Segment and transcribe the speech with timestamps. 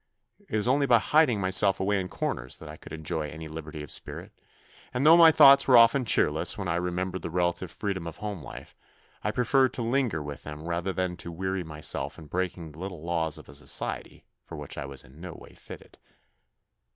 [0.49, 3.83] It was only by hiding myself away in corners that I could enjoy any liberty
[3.83, 4.31] of spirit,
[4.91, 8.41] and though my thoughts were often cheerless when I remembered the relative freedom of home
[8.41, 8.75] life,
[9.23, 13.03] I preferred to linger with them rather than to weary myself in breaking the little
[13.03, 15.99] laws of a society for which I was in no way fitted.